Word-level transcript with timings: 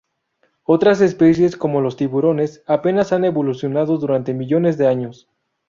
Otras 0.63 0.99
especies, 0.99 1.55
como 1.55 1.79
los 1.79 1.95
tiburones, 1.95 2.63
apenas 2.65 3.13
han 3.13 3.23
evolucionado 3.23 3.99
durante 3.99 4.33
millones 4.33 4.79
de 4.79 4.87
años. 4.87 5.29